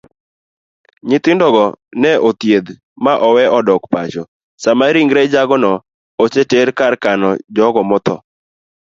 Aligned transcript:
Nyithindogo 1.07 1.65
ne 2.01 2.11
othiedh 2.27 2.69
maowe 3.03 3.43
odok 3.57 3.83
pacho 3.93 4.23
sama 4.63 4.85
ringre 4.95 5.21
jagono 5.33 5.71
oseter 6.23 6.67
ekar 6.71 6.93
kano 7.03 7.29
jogo 7.55 7.81
mothoo. 7.89 8.21